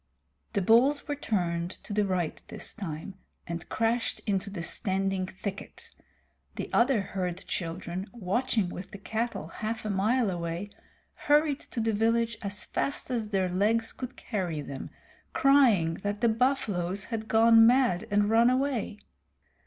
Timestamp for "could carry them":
13.93-14.89